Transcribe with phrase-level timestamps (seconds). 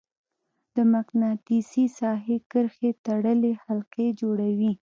[0.75, 4.71] د مقناطیسي ساحې کرښې تړلې حلقې جوړوي.